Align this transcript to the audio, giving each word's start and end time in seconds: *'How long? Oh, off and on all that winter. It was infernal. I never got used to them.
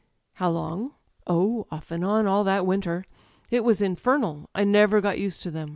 *'How 0.33 0.49
long? 0.49 0.95
Oh, 1.27 1.67
off 1.69 1.91
and 1.91 2.03
on 2.03 2.25
all 2.25 2.43
that 2.45 2.65
winter. 2.65 3.05
It 3.51 3.63
was 3.63 3.83
infernal. 3.83 4.49
I 4.55 4.63
never 4.63 4.99
got 4.99 5.19
used 5.19 5.43
to 5.43 5.51
them. 5.51 5.69